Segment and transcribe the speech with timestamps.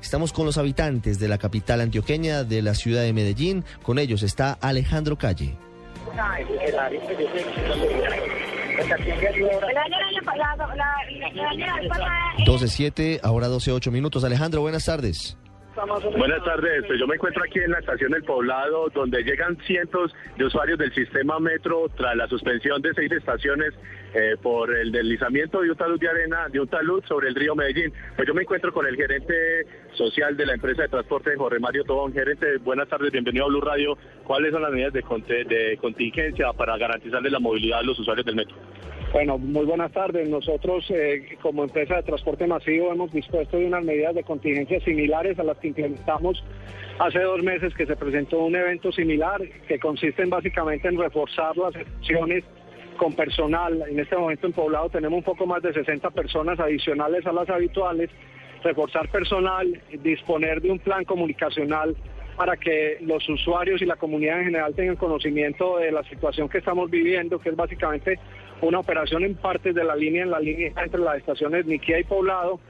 [0.00, 3.64] Estamos con los habitantes de la capital antioqueña de la ciudad de Medellín.
[3.82, 5.56] Con ellos está Alejandro Calle.
[12.46, 14.24] 12.7, ahora 12.8 minutos.
[14.24, 15.36] Alejandro, buenas tardes.
[15.86, 20.14] Buenas tardes, pues yo me encuentro aquí en la estación del poblado donde llegan cientos
[20.36, 23.72] de usuarios del sistema metro tras la suspensión de seis estaciones
[24.12, 27.54] eh, por el deslizamiento de un talud de arena, de un talud sobre el río
[27.54, 27.94] Medellín.
[28.14, 29.34] Pues yo me encuentro con el gerente
[29.94, 32.12] social de la empresa de transporte, Jorge Mario Tobón.
[32.12, 33.96] Gerente, buenas tardes, bienvenido a Blue Radio.
[34.24, 35.02] ¿Cuáles son las medidas de,
[35.44, 38.56] de contingencia para garantizarle la movilidad a los usuarios del metro?
[39.12, 40.28] Bueno, muy buenas tardes.
[40.28, 45.36] Nosotros, eh, como empresa de transporte masivo, hemos dispuesto de unas medidas de contingencia similares
[45.40, 46.44] a las que implementamos
[47.00, 51.74] hace dos meses, que se presentó un evento similar, que consiste básicamente en reforzar las
[51.74, 52.44] acciones
[52.98, 53.82] con personal.
[53.88, 57.50] En este momento en Poblado tenemos un poco más de 60 personas adicionales a las
[57.50, 58.10] habituales.
[58.62, 61.96] Reforzar personal, disponer de un plan comunicacional
[62.36, 66.58] para que los usuarios y la comunidad en general tengan conocimiento de la situación que
[66.58, 68.18] estamos viviendo, que es básicamente
[68.62, 72.04] una operación en partes de la línea, en la línea entre las estaciones Niquía y
[72.04, 72.60] Poblado.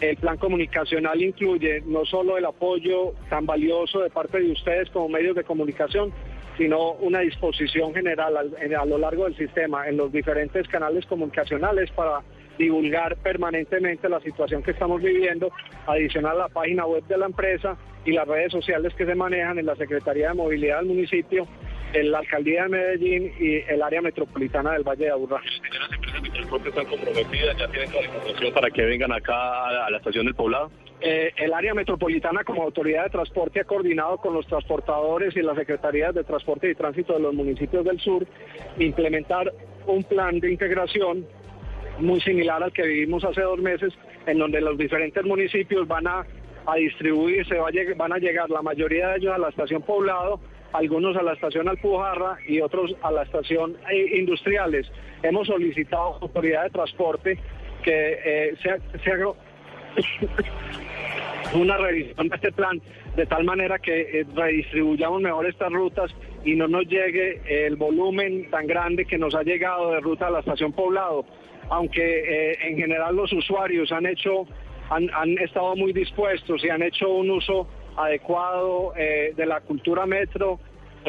[0.00, 5.08] El plan comunicacional incluye no solo el apoyo tan valioso de parte de ustedes como
[5.08, 6.12] medios de comunicación,
[6.56, 12.22] sino una disposición general a, lo largo del sistema en los diferentes canales comunicacionales para
[12.58, 15.50] divulgar permanentemente la situación que estamos viviendo,
[15.86, 19.58] adicional a la página web de la empresa y las redes sociales que se manejan
[19.58, 21.46] en la Secretaría de Movilidad del municipio,
[21.94, 25.40] la Alcaldía de Medellín y el área metropolitana del Valle de Aburrá.
[25.40, 27.56] ¿Las empresas de transporte están comprometidas?
[27.56, 30.70] ¿Ya tienen toda la información para que vengan acá a la estación del poblado?
[31.00, 35.56] Eh, el área metropolitana como autoridad de transporte ha coordinado con los transportadores y las
[35.56, 38.26] secretarías de transporte y tránsito de los municipios del sur
[38.78, 39.52] implementar
[39.86, 41.24] un plan de integración
[42.00, 43.92] muy similar al que vivimos hace dos meses,
[44.26, 46.26] en donde los diferentes municipios van a,
[46.76, 47.56] distribuirse,
[47.96, 50.40] van a llegar la mayoría de ellos a la estación Poblado,
[50.72, 54.90] algunos a la estación Alpujarra y otros a la estación eh, Industriales.
[55.22, 57.38] Hemos solicitado a la autoridad de transporte
[57.82, 59.32] que eh, se, haga
[61.54, 62.80] una revisión de este plan
[63.16, 68.50] de tal manera que eh, redistribuyamos mejor estas rutas y no nos llegue el volumen
[68.50, 71.24] tan grande que nos ha llegado de ruta a la estación Poblado
[71.70, 74.46] aunque eh, en general los usuarios han hecho,
[74.88, 80.60] han, estado muy dispuestos y han hecho un uso adecuado de la cultura metro,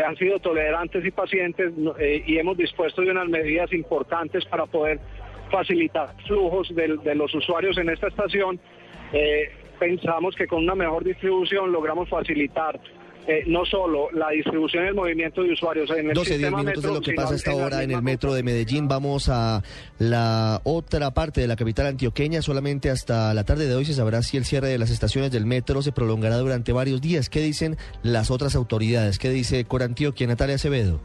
[0.05, 1.73] han sido tolerantes y pacientes
[2.25, 4.99] y hemos dispuesto de unas medidas importantes para poder
[5.51, 8.59] facilitar flujos de, los usuarios en esta estación.
[9.79, 12.79] pensamos que con una mejor distribución logramos facilitar
[13.27, 16.83] eh, no solo la distribución del movimiento de usuarios en el 12, sistema 10 minutos
[16.83, 18.87] metro, de lo que pasa hasta ahora en el metro de Medellín.
[18.87, 19.61] Vamos a
[19.99, 22.41] la otra parte de la capital antioqueña.
[22.41, 25.45] Solamente hasta la tarde de hoy se sabrá si el cierre de las estaciones del
[25.45, 27.29] metro se prolongará durante varios días.
[27.29, 29.19] ¿Qué dicen las otras autoridades?
[29.19, 30.99] ¿Qué dice Corantioquia, Natalia Acevedo?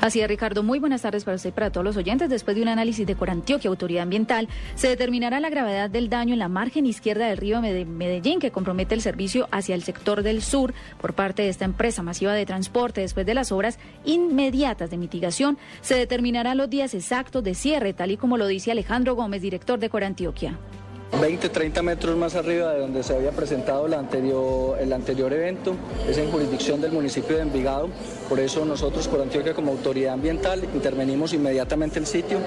[0.00, 0.62] Así es, Ricardo.
[0.62, 2.28] Muy buenas tardes para usted y para todos los oyentes.
[2.28, 6.38] Después de un análisis de Corantioquia, Autoridad Ambiental, se determinará la gravedad del daño en
[6.38, 10.74] la margen izquierda del río Medellín, que compromete el servicio hacia el sector del sur
[11.00, 13.00] por parte de esta empresa masiva de transporte.
[13.00, 18.10] Después de las obras inmediatas de mitigación, se determinarán los días exactos de cierre, tal
[18.10, 20.58] y como lo dice Alejandro Gómez, director de Corantioquia.
[21.18, 25.76] 20, 30 metros más arriba de donde se había presentado el anterior, evento,
[26.08, 27.88] es en jurisdicción del municipio de Envigado,
[28.28, 32.38] por eso nosotros por Antioquia como autoridad ambiental intervenimos inmediatamente el sitio.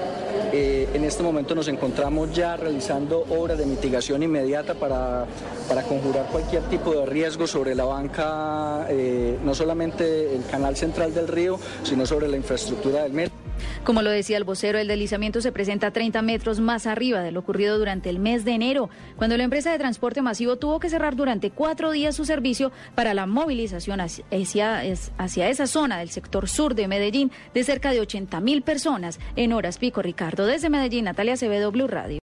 [0.52, 5.26] Eh, en este momento nos encontramos ya realizando obras de mitigación inmediata para,
[5.68, 11.12] para conjurar cualquier tipo de riesgo sobre la banca, eh, no solamente el canal central
[11.12, 13.43] del río, sino sobre la infraestructura del metro.
[13.84, 17.40] Como lo decía el vocero, el deslizamiento se presenta 30 metros más arriba de lo
[17.40, 21.16] ocurrido durante el mes de enero, cuando la empresa de transporte masivo tuvo que cerrar
[21.16, 24.82] durante cuatro días su servicio para la movilización hacia,
[25.18, 29.52] hacia esa zona del sector sur de Medellín de cerca de 80 mil personas en
[29.52, 30.02] horas pico.
[30.02, 32.18] Ricardo, desde Medellín, Natalia Acevedo, Blue Radio.